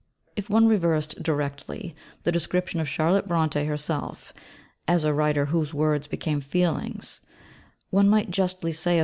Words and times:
If 0.35 0.49
one 0.49 0.65
reversed 0.67 1.21
directly 1.21 1.95
the 2.23 2.31
description 2.31 2.79
of 2.79 2.89
Charlotte 2.89 3.27
Brontë 3.27 3.67
herself, 3.67 4.33
as 4.87 5.03
a 5.03 5.13
writer 5.13 5.45
whose 5.45 5.75
words 5.75 6.07
became 6.07 6.41
feelings, 6.41 7.21
one 7.91 8.09
might 8.09 8.31
justly 8.31 8.71
say 8.71 8.97
of 8.97 8.99
M. 8.99 8.99